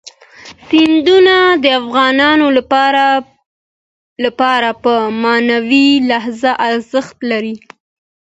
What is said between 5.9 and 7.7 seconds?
لحاظ ارزښت لري.